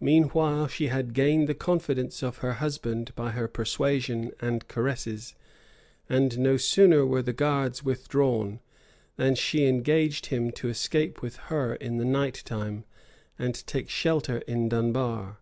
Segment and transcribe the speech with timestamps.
[0.00, 5.34] Meanwhile she had gained the confidence of her husband by her persuasion and caresses
[6.08, 8.60] and no sooner were the guards withdrawn,
[9.16, 12.84] than she engaged him to escape with her in the night time,
[13.38, 15.36] and take shelter in Dunbar.